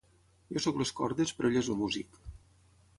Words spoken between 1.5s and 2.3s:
ell és el músic.